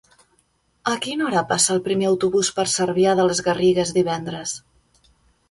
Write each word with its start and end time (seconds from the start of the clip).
A 0.91 0.93
quina 1.03 1.27
hora 1.27 1.43
passa 1.51 1.73
el 1.75 1.81
primer 1.87 2.07
autobús 2.13 2.49
per 2.61 2.67
Cervià 2.77 3.15
de 3.21 3.27
les 3.29 3.43
Garrigues 3.51 3.95
divendres? 4.01 4.57